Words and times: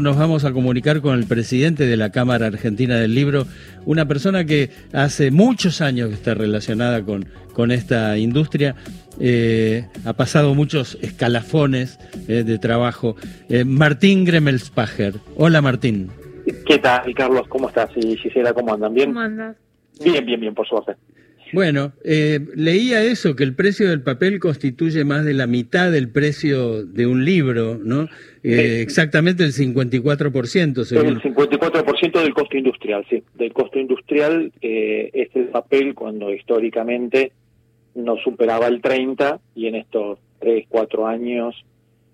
Nos 0.00 0.16
vamos 0.16 0.46
a 0.46 0.54
comunicar 0.54 1.02
con 1.02 1.18
el 1.18 1.26
presidente 1.26 1.84
de 1.84 1.98
la 1.98 2.08
Cámara 2.08 2.46
Argentina 2.46 2.96
del 2.96 3.14
Libro, 3.14 3.44
una 3.84 4.08
persona 4.08 4.46
que 4.46 4.70
hace 4.94 5.30
muchos 5.30 5.82
años 5.82 6.08
que 6.08 6.14
está 6.14 6.32
relacionada 6.32 7.04
con, 7.04 7.26
con 7.52 7.70
esta 7.70 8.16
industria, 8.16 8.74
eh, 9.20 9.84
ha 10.06 10.14
pasado 10.14 10.54
muchos 10.54 10.96
escalafones 11.02 11.98
eh, 12.26 12.42
de 12.42 12.58
trabajo. 12.58 13.16
Eh, 13.50 13.66
Martín 13.66 14.24
Gremelspacher. 14.24 15.16
Hola 15.36 15.60
Martín. 15.60 16.08
¿Qué 16.64 16.78
tal, 16.78 17.14
Carlos? 17.14 17.46
¿Cómo 17.48 17.68
estás? 17.68 17.90
Y 17.94 18.16
Gisela, 18.16 18.54
¿cómo 18.54 18.72
andan? 18.72 18.94
¿Bien? 18.94 19.10
¿Cómo 19.10 19.20
andas? 19.20 19.58
Bien, 20.02 20.24
bien, 20.24 20.40
bien, 20.40 20.54
por 20.54 20.66
suerte. 20.66 20.96
Bueno, 21.52 21.92
eh, 22.02 22.40
leía 22.54 23.02
eso, 23.02 23.36
que 23.36 23.44
el 23.44 23.54
precio 23.54 23.90
del 23.90 24.02
papel 24.02 24.40
constituye 24.40 25.04
más 25.04 25.24
de 25.24 25.34
la 25.34 25.46
mitad 25.46 25.92
del 25.92 26.10
precio 26.10 26.84
de 26.84 27.06
un 27.06 27.24
libro, 27.24 27.78
¿no? 27.82 28.08
Eh, 28.42 28.80
exactamente 28.80 29.44
el 29.44 29.52
54%. 29.52 30.84
Según... 30.84 31.06
El 31.06 31.20
54% 31.20 32.22
del 32.22 32.34
costo 32.34 32.56
industrial, 32.56 33.04
sí. 33.10 33.22
Del 33.34 33.52
costo 33.52 33.78
industrial 33.78 34.52
eh, 34.62 35.10
es 35.12 35.28
el 35.36 35.48
papel 35.48 35.94
cuando 35.94 36.32
históricamente 36.32 37.32
no 37.94 38.16
superaba 38.16 38.66
el 38.68 38.80
30 38.80 39.38
y 39.54 39.66
en 39.66 39.74
estos 39.74 40.18
3, 40.40 40.64
4 40.68 41.06
años 41.06 41.54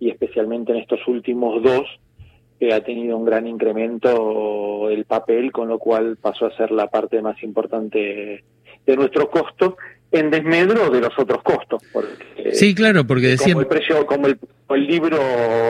y 0.01 0.11
especialmente 0.11 0.73
en 0.73 0.79
estos 0.79 1.07
últimos 1.07 1.63
dos 1.63 1.87
que 2.59 2.73
ha 2.73 2.83
tenido 2.83 3.17
un 3.17 3.25
gran 3.25 3.47
incremento 3.47 4.91
el 4.91 5.05
papel, 5.05 5.53
con 5.53 5.69
lo 5.69 5.79
cual 5.79 6.17
pasó 6.21 6.47
a 6.47 6.57
ser 6.57 6.73
la 6.73 6.89
parte 6.89 7.23
más 7.23 7.41
importante 7.45 8.43
de 8.89 8.97
nuestro 8.97 9.29
costo 9.29 9.77
en 10.11 10.31
desmedro 10.31 10.89
de 10.89 11.01
los 11.03 11.17
otros 11.19 11.43
costos. 11.43 11.83
Porque, 11.93 12.55
sí, 12.55 12.75
claro, 12.75 13.07
porque 13.07 13.29
decía... 13.29 13.53
Como 13.53 13.61
el 13.61 13.67
precio, 13.67 14.07
como 14.07 14.27
el, 14.27 14.39
el, 14.71 14.87
libro 14.87 15.19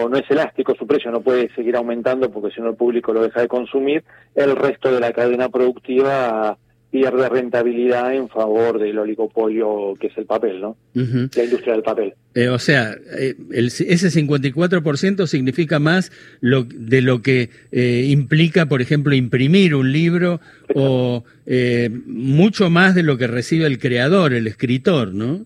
no 0.09 0.17
es 0.17 0.31
elástico, 0.31 0.77
su 0.79 0.87
precio 0.87 1.11
no 1.11 1.21
puede 1.21 1.53
seguir 1.55 1.75
aumentando 1.75 2.31
porque 2.31 2.55
si 2.55 2.61
no 2.61 2.71
el 2.71 2.77
público 2.77 3.13
lo 3.13 3.23
deja 3.23 3.41
de 3.41 3.49
consumir, 3.49 4.05
el 4.37 4.55
resto 4.55 4.93
de 4.93 5.01
la 5.01 5.13
cadena 5.13 5.49
productiva 5.49 6.57
pierde 6.91 7.29
rentabilidad 7.29 8.15
en 8.15 8.29
favor 8.29 8.79
del 8.79 8.99
oligopolio 8.99 9.95
que 10.01 10.07
es 10.07 10.17
el 10.17 10.25
papel, 10.25 10.61
¿no? 10.61 10.77
Uh 10.95 11.01
-huh. 11.01 11.37
La 11.37 11.45
industria 11.45 11.75
del 11.75 11.83
papel. 11.83 12.15
Eh, 12.35 12.49
o 12.49 12.59
sea, 12.59 12.97
eh, 13.19 13.35
el, 13.51 13.67
ese 13.67 14.11
54% 14.11 15.27
significa 15.27 15.79
más 15.79 16.13
lo, 16.41 16.65
de 16.65 17.03
lo 17.03 17.21
que 17.21 17.51
eh, 17.73 18.07
implica, 18.09 18.67
por 18.67 18.81
ejemplo, 18.81 19.15
imprimir 19.15 19.75
un 19.75 19.93
libro 19.93 20.41
Exacto. 20.63 20.75
o 20.77 21.25
eh, 21.47 21.91
mucho 22.07 22.71
más 22.71 22.95
de 22.95 23.03
lo 23.03 23.19
que 23.19 23.27
recibe 23.27 23.67
el 23.67 23.79
creador, 23.79 24.33
el 24.33 24.47
escritor, 24.47 25.13
¿no? 25.13 25.45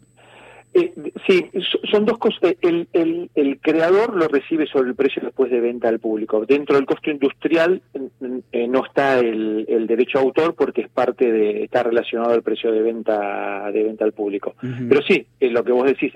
Eh, 0.74 0.92
sí, 1.26 1.50
son 1.90 2.06
dos 2.06 2.18
cosas. 2.18 2.54
El, 2.62 2.88
el, 2.92 3.30
el, 3.34 3.58
creador 3.60 4.16
lo 4.16 4.26
recibe 4.28 4.66
sobre 4.66 4.88
el 4.88 4.94
precio 4.94 5.22
después 5.22 5.50
de 5.50 5.60
venta 5.60 5.88
al 5.88 5.98
público. 5.98 6.46
Dentro 6.46 6.76
del 6.76 6.86
costo 6.86 7.10
industrial 7.10 7.82
eh, 8.52 8.66
no 8.68 8.84
está 8.86 9.18
el, 9.18 9.66
el, 9.68 9.86
derecho 9.86 10.18
a 10.18 10.22
autor 10.22 10.54
porque 10.54 10.82
es 10.82 10.88
parte 10.88 11.30
de 11.30 11.64
está 11.64 11.82
relacionado 11.82 12.32
al 12.32 12.42
precio 12.42 12.72
de 12.72 12.80
venta 12.80 13.70
de 13.70 13.82
venta 13.82 14.06
al 14.06 14.12
público. 14.12 14.54
Uh 14.62 14.66
-huh. 14.66 14.88
Pero 14.88 15.02
sí, 15.02 15.26
eh, 15.40 15.50
lo 15.50 15.62
que 15.62 15.72
vos 15.72 15.84
decís, 15.84 16.12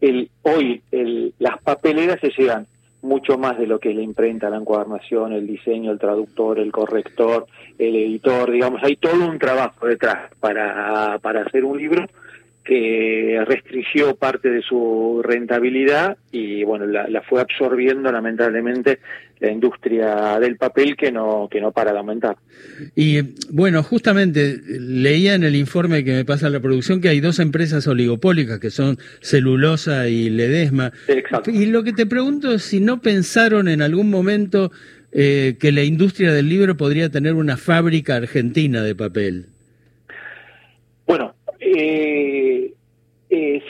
el, 0.00 0.28
hoy 0.42 0.82
el, 0.90 1.32
las 1.38 1.62
papeleras 1.62 2.18
se 2.20 2.30
llevan 2.30 2.66
mucho 3.02 3.38
más 3.38 3.56
de 3.58 3.66
lo 3.66 3.78
que 3.78 3.90
es 3.90 3.96
la 3.96 4.02
imprenta, 4.02 4.50
la 4.50 4.56
encuadernación, 4.56 5.32
el 5.32 5.46
diseño, 5.46 5.92
el 5.92 5.98
traductor, 5.98 6.58
el 6.58 6.72
corrector, 6.72 7.46
el 7.78 7.94
editor, 7.96 8.50
digamos, 8.50 8.82
hay 8.82 8.96
todo 8.96 9.28
un 9.28 9.38
trabajo 9.38 9.86
detrás 9.86 10.32
para, 10.40 11.18
para 11.20 11.42
hacer 11.42 11.64
un 11.64 11.78
libro 11.78 12.06
que 12.64 13.42
restringió 13.46 14.14
parte 14.14 14.48
de 14.48 14.62
su 14.62 15.20
rentabilidad 15.24 16.16
y 16.30 16.62
bueno 16.62 16.86
la, 16.86 17.08
la, 17.08 17.20
fue 17.22 17.40
absorbiendo 17.40 18.12
lamentablemente 18.12 19.00
la 19.40 19.50
industria 19.50 20.38
del 20.38 20.56
papel 20.56 20.96
que 20.96 21.10
no 21.10 21.48
que 21.50 21.60
no 21.60 21.72
para 21.72 21.92
de 21.92 21.98
aumentar. 21.98 22.36
Y 22.94 23.20
bueno 23.50 23.82
justamente 23.82 24.60
leía 24.66 25.34
en 25.34 25.42
el 25.42 25.56
informe 25.56 26.04
que 26.04 26.12
me 26.12 26.24
pasa 26.24 26.48
la 26.48 26.60
producción 26.60 27.00
que 27.00 27.08
hay 27.08 27.20
dos 27.20 27.40
empresas 27.40 27.88
oligopólicas 27.88 28.60
que 28.60 28.70
son 28.70 28.98
celulosa 29.20 30.08
y 30.08 30.30
Ledesma. 30.30 30.92
Exacto. 31.08 31.50
y 31.50 31.66
lo 31.66 31.82
que 31.82 31.92
te 31.92 32.06
pregunto 32.06 32.52
es 32.54 32.62
si 32.62 32.80
no 32.80 33.00
pensaron 33.00 33.66
en 33.66 33.82
algún 33.82 34.08
momento 34.08 34.70
eh, 35.10 35.56
que 35.58 35.72
la 35.72 35.82
industria 35.82 36.32
del 36.32 36.48
libro 36.48 36.76
podría 36.76 37.10
tener 37.10 37.34
una 37.34 37.56
fábrica 37.56 38.14
argentina 38.14 38.82
de 38.82 38.94
papel 38.94 39.46
bueno 41.06 41.34
eh, 41.58 42.72
es 43.30 43.62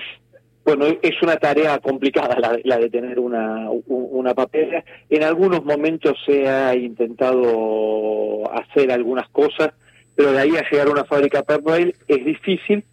bueno 0.76 0.98
es 1.02 1.22
una 1.22 1.36
tarea 1.36 1.78
complicada 1.78 2.38
la, 2.38 2.58
la 2.64 2.78
de 2.78 2.90
tener 2.90 3.18
una, 3.18 3.68
una 3.86 4.34
papelera. 4.34 4.84
En 5.10 5.22
algunos 5.22 5.64
momentos 5.64 6.18
se 6.24 6.48
ha 6.48 6.74
intentado 6.74 8.50
hacer 8.52 8.90
algunas 8.90 9.28
cosas 9.28 9.72
pero 10.14 10.32
de 10.32 10.40
ahí 10.40 10.56
a 10.56 10.68
llegar 10.68 10.88
a 10.88 10.92
una 10.92 11.04
fábrica 11.04 11.42
papel 11.42 11.94
es 12.08 12.24
difícil 12.24 12.84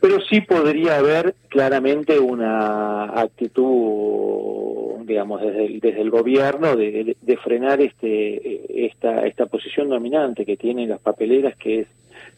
pero 0.00 0.20
sí 0.20 0.40
podría 0.40 0.98
haber 0.98 1.34
claramente 1.48 2.18
una 2.18 3.04
actitud 3.20 5.04
digamos 5.04 5.40
desde 5.40 5.66
el, 5.66 5.80
desde 5.80 6.02
el 6.02 6.10
gobierno 6.10 6.76
de, 6.76 7.16
de 7.20 7.36
frenar 7.38 7.80
este 7.80 8.86
esta 8.86 9.26
esta 9.26 9.46
posición 9.46 9.88
dominante 9.88 10.44
que 10.44 10.56
tienen 10.56 10.88
las 10.88 11.00
papeleras 11.00 11.56
que 11.56 11.80
es 11.80 11.88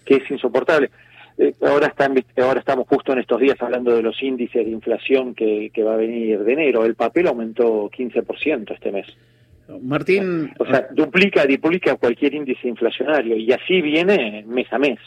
que 0.05 0.17
es 0.17 0.31
insoportable 0.31 0.91
eh, 1.39 1.55
ahora, 1.63 1.87
están, 1.87 2.15
ahora 2.37 2.61
estamos 2.61 2.87
justo 2.89 3.13
en 3.13 3.21
estos 3.21 3.41
días 3.41 3.57
hablando 3.61 3.95
de 3.95 4.03
los 4.03 4.23
índices 4.23 4.65
de 4.65 4.71
inflación 4.71 5.35
que, 5.35 5.71
que 5.73 5.83
va 5.83 5.95
a 5.95 5.99
venir 5.99 6.43
de 6.45 6.53
enero. 6.53 6.85
El 6.85 6.95
papel 6.95 7.27
aumentó 7.29 7.91
15% 7.91 8.75
este 8.75 8.93
mes. 8.93 9.07
Martín. 9.83 10.51
O 10.59 10.67
sea, 10.67 10.89
duplica, 10.93 11.47
duplica 11.47 11.97
cualquier 11.97 12.35
índice 12.35 12.69
inflacionario 12.69 13.37
y 13.37 13.53
así 13.53 13.81
viene 13.81 14.45
mes 14.47 14.67
a 14.73 14.79
mes. 14.79 14.99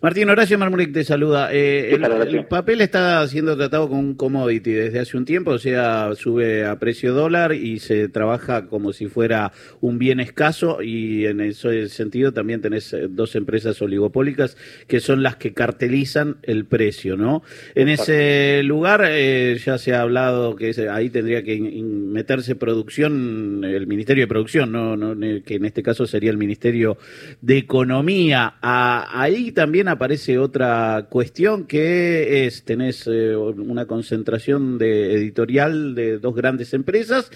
Martín 0.00 0.30
Horacio 0.30 0.58
Marmuric 0.58 0.92
te 0.92 1.04
saluda. 1.04 1.52
Eh, 1.52 1.94
el, 1.94 2.04
el, 2.04 2.46
papel 2.46 2.80
está 2.80 3.26
siendo 3.26 3.56
tratado 3.56 3.88
como 3.88 4.00
un 4.00 4.14
commodity 4.14 4.70
desde 4.70 5.00
hace 5.00 5.16
un 5.16 5.24
tiempo, 5.24 5.50
o 5.50 5.58
sea, 5.58 6.14
sube 6.14 6.64
a 6.64 6.78
precio 6.78 7.12
dólar 7.12 7.52
y 7.52 7.80
se 7.80 8.08
trabaja 8.08 8.68
como 8.68 8.92
si 8.92 9.06
fuera 9.06 9.52
un 9.80 9.98
bien 9.98 10.20
escaso 10.20 10.82
y 10.82 11.26
en 11.26 11.40
ese 11.40 11.88
sentido 11.88 12.32
también 12.32 12.60
tenés 12.60 12.92
eh, 12.92 13.08
dos 13.08 13.34
empresas 13.34 13.82
oligopólicas 13.82 14.56
que 14.86 15.00
son 15.00 15.22
las 15.22 15.36
que 15.36 15.52
cartelizan 15.52 16.36
el 16.42 16.64
precio, 16.64 17.16
¿no? 17.16 17.42
En 17.74 17.88
ese 17.88 18.62
lugar 18.62 19.02
eh, 19.04 19.58
ya 19.64 19.78
se 19.78 19.94
ha 19.94 20.02
hablado 20.02 20.54
que 20.56 20.72
ahí 20.90 21.10
tendría 21.10 21.42
que 21.42 21.60
meterse 21.60 22.54
producción 22.54 23.64
el 23.64 23.86
Ministerio 23.98 24.22
de 24.22 24.28
Producción, 24.28 24.70
no, 24.70 24.96
no, 24.96 25.16
que 25.44 25.56
en 25.56 25.64
este 25.64 25.82
caso 25.82 26.06
sería 26.06 26.30
el 26.30 26.36
Ministerio 26.36 26.98
de 27.40 27.58
Economía. 27.58 28.54
Ahí 28.62 29.50
también 29.50 29.88
aparece 29.88 30.38
otra 30.38 31.08
cuestión 31.10 31.66
que 31.66 32.46
es, 32.46 32.64
tenés 32.64 33.08
eh, 33.08 33.34
una 33.34 33.86
concentración 33.86 34.78
de 34.78 35.14
editorial 35.14 35.96
de 35.96 36.20
dos 36.20 36.36
grandes 36.36 36.74
empresas 36.74 37.32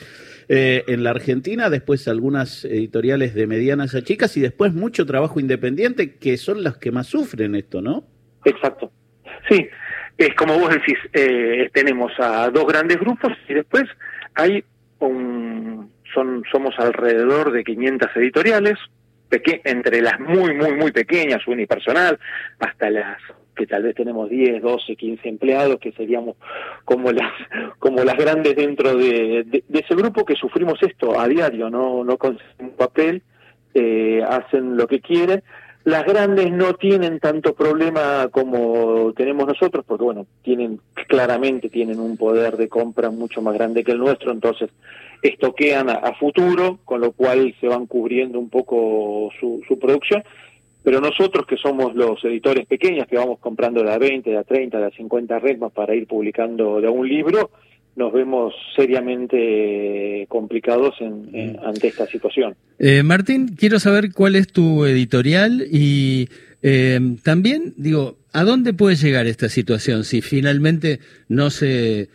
eh, 0.48 0.84
en 0.86 1.02
la 1.02 1.10
Argentina, 1.10 1.68
después 1.68 2.06
algunas 2.06 2.64
editoriales 2.64 3.34
de 3.34 3.48
medianas 3.48 3.96
a 3.96 4.02
chicas 4.02 4.36
y 4.36 4.40
después 4.40 4.72
mucho 4.72 5.04
trabajo 5.04 5.40
independiente 5.40 6.14
que 6.14 6.36
son 6.36 6.62
las 6.62 6.76
que 6.76 6.92
más 6.92 7.08
sufren 7.08 7.56
esto, 7.56 7.82
¿no? 7.82 8.04
Exacto. 8.44 8.92
Sí, 9.48 9.66
es 10.16 10.32
como 10.36 10.60
vos 10.60 10.70
decís, 10.70 10.98
eh, 11.12 11.68
tenemos 11.74 12.12
a 12.20 12.50
dos 12.50 12.68
grandes 12.68 13.00
grupos 13.00 13.32
y 13.48 13.54
después 13.54 13.82
hay 14.36 14.62
un 15.00 15.41
son 16.14 16.44
somos 16.50 16.74
alrededor 16.78 17.52
de 17.52 17.64
500 17.64 18.10
editoriales, 18.16 18.78
entre 19.64 20.02
las 20.02 20.20
muy, 20.20 20.54
muy, 20.54 20.72
muy 20.74 20.92
pequeñas, 20.92 21.46
unipersonal, 21.46 22.18
hasta 22.58 22.90
las 22.90 23.18
que 23.54 23.66
tal 23.66 23.82
vez 23.82 23.94
tenemos 23.94 24.30
10, 24.30 24.62
12, 24.62 24.96
15 24.96 25.28
empleados, 25.28 25.78
que 25.78 25.92
seríamos 25.92 26.36
como 26.84 27.12
las 27.12 27.32
como 27.78 28.02
las 28.04 28.16
grandes 28.16 28.56
dentro 28.56 28.94
de, 28.96 29.62
ese 29.72 29.94
grupo 29.94 30.24
que 30.24 30.34
sufrimos 30.34 30.82
esto 30.82 31.18
a 31.18 31.28
diario, 31.28 31.70
no, 31.70 32.04
no 32.04 32.16
consiguen 32.16 32.70
papel, 32.76 33.22
eh, 33.75 34.22
hacen 34.26 34.76
lo 34.76 34.87
que 34.87 35.00
quieren. 35.00 35.42
Las 35.84 36.05
grandes 36.05 36.52
no 36.52 36.75
tienen 36.75 37.19
tanto 37.19 37.55
problema 37.55 38.29
como 38.31 39.12
tenemos 39.14 39.49
nosotros, 39.49 39.84
porque 39.87 40.05
bueno, 40.05 40.26
tienen 40.43 40.81
claramente 41.08 41.69
tienen 41.69 41.99
un 41.99 42.17
poder 42.17 42.56
de 42.56 42.69
compra 42.69 43.11
mucho 43.11 43.43
más 43.43 43.55
grande 43.55 43.82
que 43.82 43.90
el 43.93 43.99
nuestro, 43.99 44.31
entonces 44.31 44.70
estoquean 45.23 45.90
a, 45.90 45.94
a, 45.94 46.14
futuro, 46.14 46.79
con 46.84 47.00
lo 47.00 47.12
cual 47.12 47.55
se 47.61 47.67
van 47.67 47.87
cubriendo 47.87 48.38
un 48.38 48.49
poco 48.49 49.31
su, 49.40 49.62
su, 49.67 49.79
producción. 49.79 50.23
Pero 50.84 51.00
nosotros, 51.00 51.46
que 51.46 51.56
somos 51.56 51.94
los 51.94 52.25
editores 52.25 52.67
pequeños, 52.67 53.06
que 53.06 53.17
vamos 53.17 53.38
comprando 53.38 53.82
de 53.82 53.93
a 53.93 53.99
20, 53.99 54.31
de 54.31 54.38
a 54.38 54.44
30, 54.44 54.78
de 54.78 54.87
a 54.87 54.90
50 54.90 55.38
resmas 55.38 55.73
para 55.73 55.94
ir 55.94 56.06
publicando 56.08 56.81
de 56.81 56.88
un 56.88 57.08
libro, 57.08 57.50
nos 57.96 58.12
vemos 58.12 58.54
seriamente 58.74 60.26
complicados 60.28 60.94
en, 61.00 61.28
en, 61.34 61.58
ante 61.64 61.88
esta 61.88 62.06
situación. 62.06 62.54
Eh, 62.78 63.02
Martín, 63.02 63.48
quiero 63.56 63.78
saber 63.78 64.12
cuál 64.12 64.36
es 64.36 64.48
tu 64.48 64.84
editorial 64.86 65.66
y 65.70 66.28
eh, 66.62 67.00
también, 67.22 67.74
digo, 67.76 68.16
¿a 68.32 68.44
dónde 68.44 68.72
puede 68.72 68.96
llegar 68.96 69.26
esta 69.26 69.48
situación 69.48 70.04
si 70.04 70.22
finalmente 70.22 71.00
no 71.28 71.50
se 71.50 72.08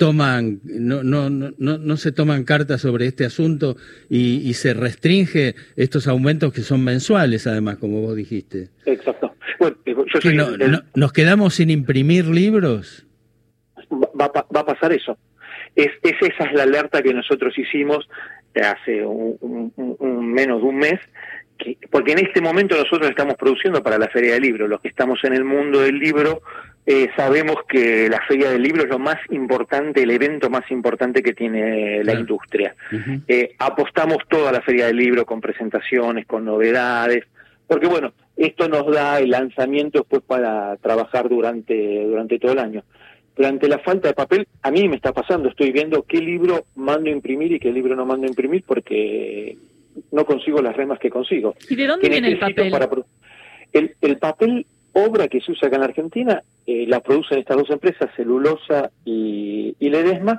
toman, 0.00 0.60
no, 0.64 1.04
no, 1.04 1.28
no, 1.28 1.52
no 1.58 1.96
se 1.98 2.10
toman 2.10 2.44
cartas 2.44 2.80
sobre 2.80 3.06
este 3.06 3.26
asunto 3.26 3.76
y, 4.08 4.54
se 4.54 4.72
restringe 4.72 5.54
estos 5.76 6.08
aumentos 6.08 6.54
que 6.54 6.62
son 6.62 6.82
mensuales, 6.82 7.46
además, 7.46 7.76
como 7.76 8.00
vos 8.00 8.16
dijiste. 8.16 8.70
Exacto. 8.86 9.34
¿Nos 10.94 11.12
quedamos 11.12 11.54
sin 11.54 11.68
imprimir 11.68 12.24
libros? 12.24 13.04
Va, 14.20 14.30
va 14.54 14.60
a 14.60 14.66
pasar 14.66 14.92
eso. 14.92 15.16
Es, 15.74 15.90
esa 16.02 16.44
es 16.44 16.52
la 16.52 16.64
alerta 16.64 17.02
que 17.02 17.14
nosotros 17.14 17.56
hicimos 17.56 18.08
hace 18.54 19.04
un, 19.04 19.72
menos 20.32 20.60
de 20.60 20.68
un 20.68 20.76
mes, 20.76 20.98
porque 21.90 22.12
en 22.12 22.26
este 22.26 22.40
momento 22.40 22.76
nosotros 22.76 23.08
estamos 23.10 23.34
produciendo 23.34 23.82
para 23.82 23.98
la 23.98 24.08
Feria 24.08 24.34
del 24.34 24.42
Libro. 24.42 24.66
Los 24.66 24.80
que 24.80 24.88
estamos 24.88 25.22
en 25.24 25.34
el 25.34 25.44
mundo 25.44 25.80
del 25.80 25.98
libro 25.98 26.42
eh, 26.86 27.08
sabemos 27.16 27.56
que 27.68 28.08
la 28.08 28.20
Feria 28.26 28.50
del 28.50 28.62
Libro 28.62 28.82
es 28.82 28.88
lo 28.88 28.98
más 28.98 29.18
importante, 29.30 30.02
el 30.02 30.10
evento 30.10 30.50
más 30.50 30.68
importante 30.70 31.22
que 31.22 31.34
tiene 31.34 32.02
la 32.02 32.14
industria. 32.14 32.74
Eh, 33.28 33.54
apostamos 33.58 34.18
toda 34.28 34.50
la 34.50 34.62
Feria 34.62 34.86
del 34.86 34.96
Libro 34.96 35.26
con 35.26 35.40
presentaciones, 35.40 36.26
con 36.26 36.44
novedades, 36.44 37.26
porque 37.66 37.86
bueno, 37.86 38.12
esto 38.36 38.68
nos 38.68 38.90
da 38.90 39.20
el 39.20 39.30
lanzamiento 39.30 40.00
después 40.00 40.22
para 40.26 40.76
trabajar 40.78 41.28
durante, 41.28 42.04
durante 42.04 42.38
todo 42.38 42.52
el 42.52 42.58
año 42.58 42.82
pero 43.40 43.48
ante 43.48 43.68
la 43.68 43.78
falta 43.78 44.06
de 44.06 44.12
papel, 44.12 44.46
a 44.60 44.70
mí 44.70 44.86
me 44.86 44.96
está 44.96 45.14
pasando, 45.14 45.48
estoy 45.48 45.72
viendo 45.72 46.02
qué 46.02 46.18
libro 46.18 46.66
mando 46.74 47.08
a 47.08 47.12
imprimir 47.14 47.50
y 47.52 47.58
qué 47.58 47.72
libro 47.72 47.96
no 47.96 48.04
mando 48.04 48.26
a 48.26 48.28
imprimir 48.28 48.64
porque 48.66 49.56
no 50.12 50.26
consigo 50.26 50.60
las 50.60 50.76
remas 50.76 50.98
que 50.98 51.08
consigo. 51.08 51.54
¿Y 51.70 51.74
de 51.74 51.86
dónde 51.86 52.06
viene 52.06 52.28
el 52.28 52.38
papel? 52.38 52.74
el, 53.72 54.18
papel 54.18 54.66
obra 54.92 55.26
que 55.28 55.40
se 55.40 55.52
usa 55.52 55.68
acá 55.68 55.78
en 55.78 55.84
Argentina, 55.84 56.42
eh, 56.66 56.84
la 56.86 57.00
producen 57.00 57.38
estas 57.38 57.56
dos 57.56 57.70
empresas, 57.70 58.10
Celulosa 58.14 58.90
y, 59.06 59.74
y 59.78 59.88
Ledesma, 59.88 60.38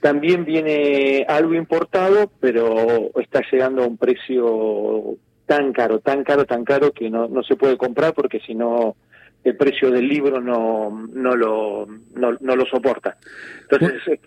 también 0.00 0.44
viene 0.44 1.24
algo 1.28 1.54
importado, 1.54 2.32
pero 2.40 3.12
está 3.20 3.42
llegando 3.48 3.84
a 3.84 3.86
un 3.86 3.96
precio 3.96 5.14
tan 5.46 5.72
caro, 5.72 6.00
tan 6.00 6.24
caro, 6.24 6.46
tan 6.46 6.64
caro 6.64 6.90
que 6.90 7.10
no, 7.10 7.28
no 7.28 7.44
se 7.44 7.54
puede 7.54 7.76
comprar 7.76 8.12
porque 8.12 8.40
si 8.40 8.56
no 8.56 8.96
el 9.44 9.56
precio 9.56 9.90
del 9.90 10.06
libro 10.06 10.40
no, 10.40 11.08
no, 11.12 11.34
lo, 11.34 11.86
no, 12.14 12.56
lo 12.56 12.66
soporta. 12.66 13.16
Entonces, 13.62 14.00
eh, 14.08 14.20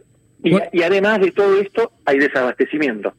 y, 0.72 0.82
además 0.82 1.20
de 1.22 1.32
todo 1.32 1.60
esto, 1.60 1.92
hay 2.06 2.20
desabastecimiento. 2.20 3.14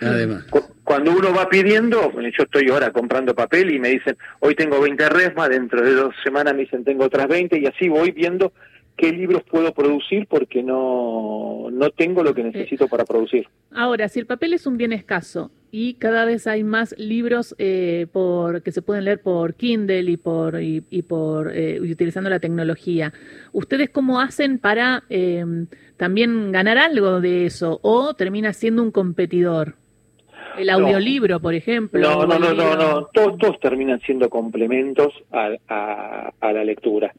Además. 0.00 0.44
Cuando 0.84 1.10
uno 1.10 1.34
va 1.34 1.48
pidiendo, 1.48 2.12
yo 2.12 2.44
estoy 2.44 2.68
ahora 2.70 2.92
comprando 2.92 3.34
papel 3.34 3.74
y 3.74 3.80
me 3.80 3.88
dicen, 3.88 4.16
hoy 4.40 4.54
tengo 4.54 4.80
20 4.80 5.08
resmas, 5.08 5.48
dentro 5.48 5.82
de 5.82 5.92
dos 5.92 6.14
semanas 6.22 6.54
me 6.54 6.62
dicen, 6.62 6.84
tengo 6.84 7.04
otras 7.04 7.26
20, 7.26 7.58
y 7.58 7.66
así 7.66 7.88
voy 7.88 8.12
viendo 8.12 8.52
qué 8.98 9.12
libros 9.12 9.44
puedo 9.44 9.72
producir 9.72 10.26
porque 10.26 10.62
no, 10.62 11.68
no 11.70 11.90
tengo 11.90 12.24
lo 12.24 12.34
que 12.34 12.42
necesito 12.42 12.88
para 12.88 13.04
producir. 13.04 13.46
Ahora, 13.70 14.08
si 14.08 14.18
el 14.18 14.26
papel 14.26 14.52
es 14.52 14.66
un 14.66 14.76
bien 14.76 14.92
escaso 14.92 15.52
y 15.70 15.94
cada 15.94 16.24
vez 16.24 16.48
hay 16.48 16.64
más 16.64 16.96
libros 16.98 17.54
eh, 17.58 18.08
por, 18.12 18.62
que 18.62 18.72
se 18.72 18.82
pueden 18.82 19.04
leer 19.04 19.22
por 19.22 19.54
Kindle 19.54 20.10
y 20.10 20.16
por, 20.16 20.60
y, 20.60 20.80
por 21.02 21.56
eh, 21.56 21.80
utilizando 21.80 22.28
la 22.28 22.40
tecnología, 22.40 23.12
¿ustedes 23.52 23.88
cómo 23.88 24.20
hacen 24.20 24.58
para 24.58 25.04
em, 25.08 25.68
también 25.96 26.50
ganar 26.50 26.76
algo 26.76 27.20
de 27.20 27.46
eso 27.46 27.78
o 27.82 28.14
termina 28.14 28.52
siendo 28.52 28.82
un 28.82 28.90
competidor? 28.90 29.76
El 30.58 30.70
audiolibro, 30.70 31.38
por 31.38 31.54
ejemplo. 31.54 32.00
No, 32.00 32.26
no, 32.26 32.36
no, 32.36 32.52
no, 32.52 32.74
no, 32.74 33.06
Todos, 33.14 33.60
terminan 33.60 34.00
siendo 34.00 34.28
complementos 34.28 35.14
a, 35.30 35.52
a 36.40 36.52
la 36.52 36.64
lectura 36.64 37.14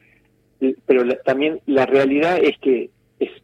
pero 0.85 1.03
también 1.23 1.59
la 1.65 1.85
realidad 1.85 2.39
es 2.41 2.57
que 2.59 2.89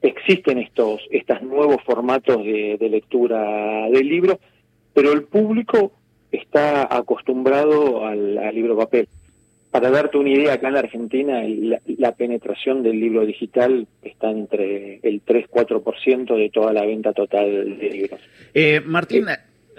existen 0.01 0.57
estos, 0.57 1.01
estos 1.11 1.41
nuevos 1.41 1.81
formatos 1.83 2.43
de, 2.43 2.77
lectura 2.89 3.87
del 3.89 4.07
libro, 4.07 4.39
pero 4.93 5.11
el 5.11 5.23
público 5.23 5.91
está 6.31 6.87
acostumbrado 6.95 8.05
al, 8.05 8.35
libro 8.53 8.77
papel. 8.77 9.07
Para 9.71 9.89
darte 9.89 10.17
una 10.17 10.29
idea, 10.29 10.53
acá 10.53 10.69
en 10.69 10.73
la 10.73 10.79
Argentina 10.79 11.43
la, 11.97 12.11
penetración 12.13 12.81
del 12.81 12.99
libro 12.99 13.25
digital 13.25 13.87
está 14.01 14.29
entre 14.31 14.99
el 15.03 15.21
3-4% 15.25 16.37
de 16.37 16.49
toda 16.49 16.71
la 16.71 16.85
venta 16.85 17.11
total 17.11 17.77
de 17.77 17.89
libros. 17.89 18.21
Eh, 18.53 18.81
Martín, 18.85 19.25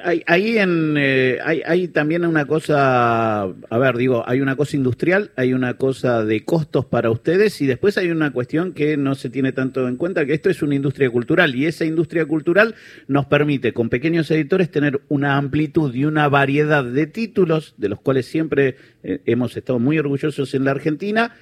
hay, 0.02 0.22
ahí 0.26 0.56
eh, 0.58 1.38
hay, 1.42 1.88
también 1.88 2.24
una 2.24 2.46
cosa, 2.46 3.42
a 3.42 3.78
ver, 3.78 3.96
digo, 3.96 4.24
hay 4.26 4.40
una 4.40 4.56
cosa 4.56 4.76
industrial, 4.76 5.30
hay 5.36 5.52
una 5.52 5.74
cosa 5.74 6.24
de 6.24 6.44
costos 6.44 6.84
para 6.84 7.10
ustedes 7.10 7.60
y 7.60 7.66
después 7.66 7.96
hay 7.98 8.10
una 8.10 8.32
cuestión 8.32 8.72
que 8.72 8.96
no 8.96 9.14
se 9.14 9.30
tiene 9.30 9.52
tanto 9.52 9.88
en 9.88 9.96
cuenta, 9.96 10.26
que 10.26 10.34
esto 10.34 10.50
es 10.50 10.62
una 10.62 10.74
industria 10.74 11.10
cultural 11.10 11.54
y 11.54 11.66
esa 11.66 11.84
industria 11.84 12.26
cultural 12.26 12.74
nos 13.08 13.26
permite 13.26 13.72
con 13.72 13.88
pequeños 13.88 14.30
editores 14.30 14.70
tener 14.70 15.00
una 15.08 15.36
amplitud 15.36 15.94
y 15.94 16.04
una 16.04 16.28
variedad 16.28 16.84
de 16.84 17.06
títulos, 17.06 17.74
de 17.76 17.88
los 17.88 18.00
cuales 18.00 18.26
siempre 18.26 18.76
eh, 19.02 19.20
hemos 19.26 19.56
estado 19.56 19.78
muy 19.78 19.98
orgullosos 19.98 20.54
en 20.54 20.64
la 20.64 20.72
Argentina, 20.72 21.32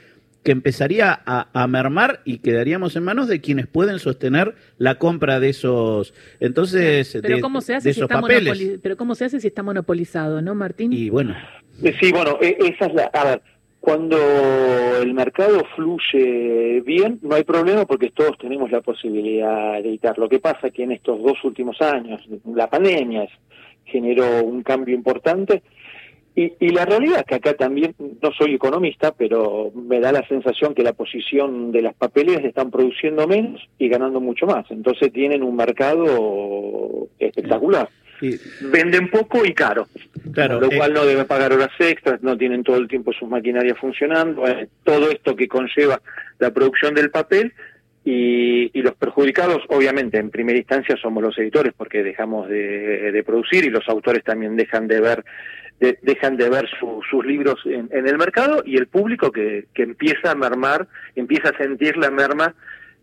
que 0.44 0.52
empezaría 0.52 1.20
a, 1.24 1.66
mermar 1.66 2.20
y 2.26 2.38
quedaríamos 2.38 2.94
en 2.96 3.04
manos 3.04 3.28
de 3.28 3.40
quienes 3.40 3.66
pueden 3.66 3.98
sostener 3.98 4.54
la 4.76 4.96
compra 4.96 5.40
de 5.40 5.48
esos 5.48 6.12
entonces 6.38 7.18
pero 7.22 7.40
cómo 7.40 7.62
se 7.62 7.74
hace 7.74 7.94
si 7.94 8.02
está 8.02 8.20
papeles. 8.20 8.78
pero 8.82 8.96
cómo 8.98 9.14
se 9.14 9.24
hace 9.24 9.40
si 9.40 9.48
está 9.48 9.62
monopolizado 9.62 10.42
no 10.42 10.54
Martín 10.54 10.92
y 10.92 11.08
bueno. 11.08 11.34
Eh, 11.82 11.94
sí 11.98 12.12
bueno 12.12 12.38
e, 12.42 12.58
esa 12.60 12.86
es 12.86 12.94
la 12.94 13.04
a 13.04 13.24
ver 13.24 13.42
cuando 13.80 14.18
el 15.02 15.14
mercado 15.14 15.62
fluye 15.74 16.82
bien 16.82 17.18
no 17.22 17.34
hay 17.34 17.44
problema 17.44 17.86
porque 17.86 18.10
todos 18.10 18.36
tenemos 18.36 18.70
la 18.70 18.82
posibilidad 18.82 19.82
de 19.82 19.88
editar 19.88 20.18
lo 20.18 20.28
que 20.28 20.40
pasa 20.40 20.70
que 20.70 20.82
en 20.82 20.92
estos 20.92 21.22
dos 21.22 21.42
últimos 21.42 21.80
años 21.80 22.20
la 22.54 22.68
pandemia 22.68 23.26
generó 23.86 24.44
un 24.44 24.62
cambio 24.62 24.94
importante 24.94 25.62
y, 26.36 26.70
la 26.70 26.84
realidad 26.84 27.20
es 27.20 27.26
que 27.26 27.36
acá 27.36 27.54
también, 27.54 27.94
no 27.98 28.32
soy 28.32 28.54
economista, 28.54 29.12
pero 29.12 29.70
me 29.72 30.00
da 30.00 30.10
la 30.10 30.26
sensación 30.26 30.74
que 30.74 30.82
la 30.82 30.92
posición 30.92 31.70
de 31.70 31.82
las 31.82 31.94
papeleras 31.94 32.44
están 32.44 32.72
produciendo 32.72 33.28
menos 33.28 33.62
y 33.78 33.88
ganando 33.88 34.20
mucho 34.20 34.44
más. 34.44 34.68
Entonces 34.70 35.12
tienen 35.12 35.44
un 35.44 35.54
mercado 35.54 37.08
espectacular. 37.20 37.88
Venden 38.62 39.10
poco 39.10 39.44
y 39.44 39.52
caro, 39.52 39.86
claro, 40.32 40.58
lo 40.60 40.70
cual 40.70 40.92
eh, 40.92 40.94
no 40.94 41.04
deben 41.04 41.26
pagar 41.26 41.52
horas 41.52 41.72
extras, 41.78 42.22
no 42.22 42.36
tienen 42.36 42.62
todo 42.62 42.78
el 42.78 42.88
tiempo 42.88 43.12
sus 43.12 43.28
maquinarias 43.28 43.76
funcionando, 43.78 44.46
eh, 44.48 44.68
todo 44.82 45.10
esto 45.10 45.36
que 45.36 45.46
conlleva 45.46 46.00
la 46.38 46.50
producción 46.52 46.94
del 46.94 47.10
papel 47.10 47.52
y, 48.04 48.70
los 48.80 48.94
perjudicados, 48.94 49.62
obviamente, 49.68 50.18
en 50.18 50.30
primera 50.30 50.58
instancia 50.58 50.96
somos 50.96 51.22
los 51.22 51.38
editores 51.38 51.72
porque 51.76 52.02
dejamos 52.02 52.48
de 52.48 53.22
producir 53.26 53.64
y 53.64 53.70
los 53.70 53.88
autores 53.88 54.22
también 54.22 54.56
dejan 54.56 54.86
de 54.86 55.00
ver 55.00 55.24
dejan 56.02 56.36
de 56.36 56.50
ver 56.50 56.68
sus 57.10 57.24
libros 57.24 57.60
en, 57.64 57.88
el 57.92 58.18
mercado 58.18 58.62
y 58.64 58.76
el 58.76 58.86
público 58.86 59.30
que, 59.30 59.66
que 59.74 59.82
empieza 59.82 60.30
a 60.30 60.34
mermar, 60.34 60.88
empieza 61.14 61.50
a 61.50 61.56
sentir 61.56 61.96
la 61.96 62.10
merma 62.10 62.54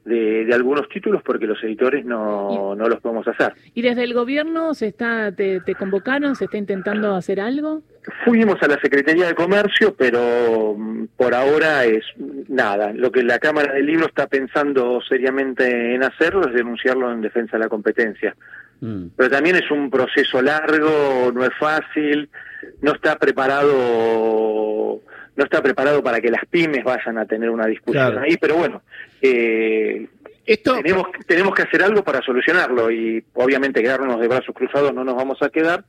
de, 0.05 0.49
algunos 0.53 0.89
títulos 0.89 1.21
porque 1.23 1.45
los 1.45 1.63
editores 1.63 2.05
no, 2.05 2.75
no 2.75 2.87
los 2.87 2.99
podemos 2.99 3.27
hacer. 3.27 3.53
¿Y 3.73 3.81
desde 3.81 4.03
el 4.03 4.13
gobierno 4.13 4.73
se 4.73 4.87
está 4.87 5.31
te, 5.31 5.61
convocaron, 5.77 6.35
se 6.35 6.45
está 6.45 6.57
intentando 6.57 7.15
hacer 7.15 7.39
algo? 7.39 7.83
Fuimos 8.25 8.61
a 8.63 8.67
la 8.67 8.79
Secretaría 8.79 9.27
de 9.27 9.35
Comercio, 9.35 9.93
pero 9.95 10.75
mm, 10.77 11.05
por 11.15 11.35
ahora 11.35 11.85
es 11.85 12.03
nada. 12.49 12.93
Lo 12.93 13.11
que 13.11 13.23
la 13.23 13.37
Cámara 13.37 13.73
del 13.73 13.85
Libro 13.85 14.07
está 14.07 14.27
pensando 14.27 15.01
seriamente 15.01 15.93
en 15.93 16.03
hacerlo 16.03 16.47
es 16.47 16.53
denunciarlo 16.53 17.11
en 17.11 17.21
defensa 17.21 17.57
de 17.57 17.63
la 17.63 17.69
competencia. 17.69 18.35
Mm. 18.79 19.07
Pero 19.15 19.29
también 19.29 19.57
es 19.57 19.69
un 19.69 19.91
proceso 19.91 20.41
largo, 20.41 21.31
no 21.31 21.45
es 21.45 21.53
fácil 21.59 22.27
no 22.81 22.93
está 22.93 23.17
preparado 23.17 25.01
no 25.35 25.43
está 25.43 25.61
preparado 25.61 26.03
para 26.03 26.19
que 26.19 26.29
las 26.29 26.45
pymes 26.45 26.83
vayan 26.83 27.17
a 27.17 27.25
tener 27.25 27.49
una 27.49 27.65
discusión 27.65 28.17
ahí, 28.19 28.37
pero 28.37 28.55
bueno, 28.55 28.81
eh, 29.21 30.07
Esto... 30.45 30.75
tenemos, 30.75 31.07
tenemos 31.25 31.55
que 31.55 31.63
hacer 31.63 31.83
algo 31.83 32.03
para 32.03 32.21
solucionarlo 32.21 32.91
y 32.91 33.23
obviamente 33.33 33.81
quedarnos 33.81 34.19
de 34.19 34.27
brazos 34.27 34.53
cruzados 34.53 34.93
no 34.93 35.03
nos 35.03 35.15
vamos 35.15 35.41
a 35.41 35.49
quedar. 35.49 35.83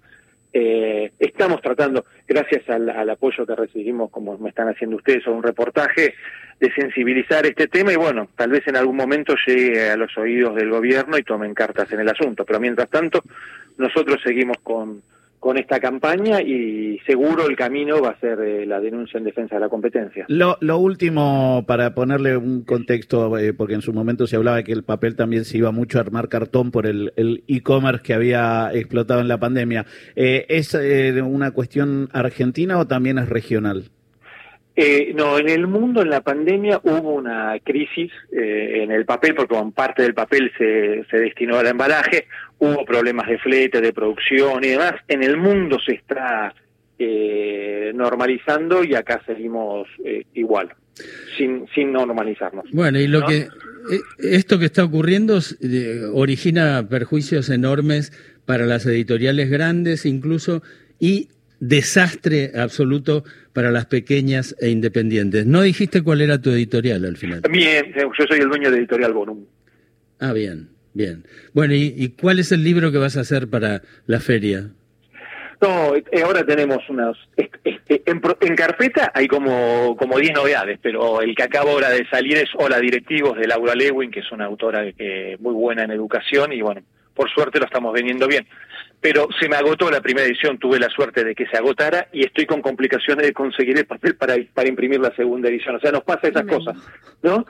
Eh, 0.55 1.13
estamos 1.19 1.63
tratando, 1.63 2.05
gracias 2.29 2.69
al, 2.69 3.09
apoyo 3.09 3.47
que 3.47 3.57
recibimos, 3.57 4.11
como 4.11 4.37
me 4.37 4.51
están 4.51 4.69
haciendo 4.69 4.97
ustedes, 4.97 5.27
o 5.27 5.33
un 5.33 5.43
reportaje, 5.43 6.15
de 6.61 6.73
sensibilizar 6.75 7.45
este 7.47 7.67
tema 7.69 7.93
y 7.93 7.97
bueno, 7.97 8.29
tal 8.37 8.51
vez 8.51 8.67
en 8.69 8.77
algún 8.77 8.97
momento 8.97 9.35
llegue 9.47 9.91
a 9.91 9.97
los 9.97 10.17
oídos 10.17 10.55
del 10.55 10.71
gobierno 10.71 11.17
y 11.19 11.23
tomen 11.23 11.55
cartas 11.55 11.91
en 11.91 12.01
el 12.01 12.09
asunto. 12.09 12.45
Pero 12.45 12.61
mientras 12.61 12.89
tanto, 12.91 13.23
nosotros 13.79 14.21
seguimos 14.23 14.59
con, 14.63 15.03
con 15.43 15.59
esta 15.59 15.81
campaña 15.81 16.41
y 16.41 17.01
seguro 17.05 17.49
el 17.49 17.57
camino 17.57 18.01
va 18.01 18.11
a 18.11 18.21
ser 18.21 18.39
eh, 18.43 18.65
la 18.65 18.79
denuncia 18.79 19.19
en 19.19 19.25
defensa 19.25 19.57
de 19.57 19.63
la 19.63 19.69
competencia. 19.69 20.25
Lo, 20.29 20.79
último, 20.79 21.65
para 21.67 21.97
ponerle 21.97 22.37
un 22.37 22.63
contexto, 22.63 23.37
eh, 23.37 23.53
porque 23.53 23.75
en 23.75 23.83
su 23.83 23.93
momento 23.93 24.29
se 24.29 24.37
hablaba 24.37 24.59
de 24.59 24.65
que 24.65 24.71
el 24.71 24.85
papel 24.85 25.17
también 25.17 25.45
se 25.45 25.59
iba 25.59 25.73
mucho 25.73 25.99
a 25.99 26.03
armar 26.03 26.29
cartón 26.29 26.71
por 26.71 26.87
el 26.87 27.13
e-commerce 27.49 28.05
que 28.05 28.15
había 28.15 28.71
explotado 28.73 29.21
en 29.21 29.27
la 29.27 29.41
pandemia. 29.41 29.85
Eh, 30.15 30.47
¿Es 30.49 30.75
una 30.75 31.51
cuestión 31.51 32.09
argentina 32.13 32.79
o 32.79 32.87
también 32.87 33.19
es 33.19 33.29
regional? 33.29 33.91
Eh, 34.75 35.13
no, 35.15 35.39
en 35.39 35.49
el 35.51 35.67
mundo, 35.67 36.01
en 36.03 36.11
la 36.11 36.23
pandemia, 36.23 36.81
hubo 36.83 37.15
una 37.15 37.59
crisis 37.63 38.11
eh, 38.33 38.83
en 38.83 38.91
el 38.91 39.05
papel, 39.05 39.35
porque 39.35 39.55
con 39.55 39.73
parte 39.73 40.03
del 40.03 40.15
papel 40.15 40.51
se, 40.57 41.05
se 41.11 41.19
destinó 41.19 41.59
al 41.59 41.67
embalaje, 41.67 42.27
hubo 42.59 42.85
problemas 42.85 43.29
de 43.29 43.39
flete, 43.39 43.81
de 43.81 43.93
producción 43.93 44.65
y 44.65 44.69
demás. 44.69 44.95
En 45.09 45.23
el 45.23 45.37
mundo 45.37 45.79
se 45.85 45.93
está 45.93 46.55
eh, 47.05 47.91
normalizando 47.95 48.85
y 48.85 48.95
acá 48.95 49.21
seguimos 49.27 49.89
eh, 50.05 50.25
igual, 50.35 50.69
sin, 51.37 51.67
sin 51.75 51.91
normalizarnos. 51.91 52.67
Bueno, 52.71 53.01
y 53.01 53.09
lo 53.09 53.27
que 53.27 53.39
eh, 53.39 53.49
esto 54.19 54.61
que 54.61 54.67
está 54.67 54.85
ocurriendo 54.85 55.41
origina 56.13 56.87
perjuicios 56.89 57.51
enormes 57.51 58.13
para 58.47 58.67
las 58.67 58.87
editoriales 58.87 59.51
grandes 59.51 60.07
incluso 60.07 60.63
y 61.01 61.31
desastre 61.63 62.51
absoluto 62.57 63.23
para 63.53 63.71
las 63.71 63.87
pequeñas 63.87 64.57
e 64.61 64.69
independientes. 64.71 65.47
¿No 65.47 65.63
dijiste 65.63 66.03
cuál 66.03 66.21
era 66.21 66.41
tu 66.41 66.51
editorial 66.51 67.05
al 67.05 67.17
final? 67.17 67.43
Bien, 67.49 67.95
yo 67.95 68.27
soy 68.29 68.41
el 68.41 68.49
dueño 68.49 68.69
de 68.71 68.79
Editorial 68.79 69.13
Bonum. 69.13 69.45
Ah, 70.19 70.33
bien, 70.33 70.71
bien. 70.93 71.25
Bueno, 71.53 71.75
¿y, 71.75 71.95
¿y, 71.97 72.09
cuál 72.11 72.41
es 72.41 72.51
el 72.51 72.65
libro 72.65 72.91
que 72.91 72.99
vas 72.99 73.17
a 73.17 73.21
hacer 73.21 73.49
para 73.49 73.83
la 74.07 74.19
feria? 74.19 74.71
No, 75.61 75.95
eh, 75.95 76.05
ahora 76.25 76.45
tenemos 76.45 76.79
unas... 76.89 77.17
En, 77.37 78.21
en, 78.41 78.57
carpeta 78.57 79.13
hay 79.15 79.29
como, 79.29 79.97
como 79.97 80.19
10 80.19 80.35
novedades, 80.35 80.81
pero 80.83 81.21
el 81.21 81.37
que 81.37 81.45
acaba 81.45 81.71
ahora 81.71 81.91
de 81.91 82.05
salir 82.09 82.39
es 82.39 82.49
Hola 82.59 82.81
Directivos 82.81 83.39
de 83.39 83.47
Laura 83.47 83.77
Lewin, 83.77 84.11
que 84.11 84.21
es 84.21 84.33
una 84.33 84.47
autora 84.47 84.91
que, 84.93 85.37
muy 85.39 85.55
buena 85.55 85.85
en 85.85 85.93
educación 85.93 86.53
y 86.53 86.61
bueno, 86.61 86.83
por 87.15 87.31
suerte 87.31 87.59
lo 87.59 87.67
estamos 87.67 87.93
vendiendo 87.93 88.27
bien. 88.27 88.47
Pero 89.01 89.27
se 89.41 89.49
me 89.49 89.57
agotó 89.57 89.91
la 89.91 90.01
primera 90.01 90.27
edición, 90.27 90.59
tuve 90.59 90.79
la 90.79 90.89
suerte 90.89 91.25
de 91.25 91.35
que 91.35 91.47
se 91.47 91.57
agotara 91.57 92.07
y 92.13 92.25
estoy 92.25 92.47
con 92.47 92.63
complicaciones 92.63 93.27
de 93.27 93.33
conseguir 93.33 93.77
el 93.77 93.85
papel 93.85 94.15
para, 94.15 94.37
para 94.55 94.69
imprimir 94.69 95.01
la 95.01 95.15
segunda 95.17 95.49
edición. 95.49 95.75
O 95.75 95.81
sea, 95.81 95.91
nos 95.91 96.05
pasa 96.05 96.29
esas 96.29 96.47
cosas, 96.47 96.77
¿no? 97.21 97.45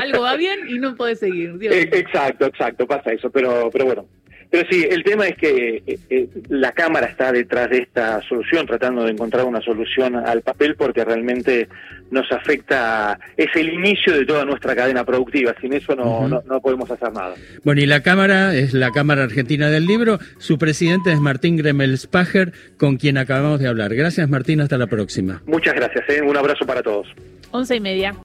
Algo 0.00 0.22
va 0.22 0.36
bien 0.36 0.60
y 0.68 0.78
no 0.78 0.94
puede 0.94 1.16
seguir. 1.16 1.54
Eh, 1.64 1.88
exacto, 1.92 2.46
exacto, 2.46 2.86
pasa 2.86 3.12
eso. 3.12 3.30
Pero, 3.30 3.70
pero 3.72 3.86
bueno, 3.86 4.06
pero 4.50 4.68
sí, 4.70 4.86
el 4.88 5.02
tema 5.02 5.26
es 5.26 5.36
que 5.36 5.82
eh, 5.86 5.98
eh, 6.10 6.28
la 6.48 6.72
Cámara 6.72 7.06
está 7.06 7.32
detrás 7.32 7.70
de 7.70 7.78
esta 7.78 8.20
solución, 8.22 8.66
tratando 8.66 9.04
de 9.04 9.12
encontrar 9.12 9.44
una 9.44 9.60
solución 9.60 10.16
al 10.16 10.42
papel, 10.42 10.76
porque 10.76 11.04
realmente 11.04 11.68
nos 12.10 12.30
afecta, 12.30 13.18
es 13.36 13.48
el 13.56 13.72
inicio 13.72 14.12
de 14.12 14.24
toda 14.24 14.44
nuestra 14.44 14.74
cadena 14.76 15.04
productiva, 15.04 15.54
sin 15.60 15.72
eso 15.72 15.94
no, 15.96 16.28
no, 16.28 16.60
podemos 16.60 16.90
hacer 16.90 17.12
nada. 17.12 17.34
Bueno, 17.64 17.80
y 17.80 17.86
la 17.86 18.02
Cámara 18.02 18.54
es 18.54 18.72
la 18.74 18.90
Cámara 18.90 19.24
Argentina 19.24 19.68
del 19.70 19.86
Libro, 19.86 20.18
su 20.38 20.58
presidente 20.58 21.12
es 21.12 21.20
Martín 21.20 21.56
Gremelspacher, 21.56 22.52
con 22.76 22.96
quien 22.96 23.18
acabamos 23.18 23.60
de 23.60 23.68
hablar. 23.68 23.94
Gracias 23.94 24.28
Martín, 24.28 24.60
hasta 24.60 24.78
la 24.78 24.86
próxima. 24.86 25.42
Muchas 25.46 25.74
gracias, 25.74 26.04
¿eh? 26.08 26.22
un 26.22 26.36
abrazo 26.36 26.64
para 26.66 26.82
todos. 26.82 27.08
Once 27.50 27.74
y 27.74 27.80
media. 27.80 28.12